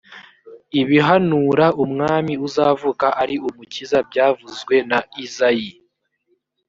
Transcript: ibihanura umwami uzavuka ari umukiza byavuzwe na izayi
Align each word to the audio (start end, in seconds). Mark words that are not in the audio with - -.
ibihanura 0.81 1.65
umwami 1.83 2.33
uzavuka 2.47 3.07
ari 3.21 3.35
umukiza 3.47 3.97
byavuzwe 4.09 4.75
na 4.89 4.99
izayi 5.25 5.71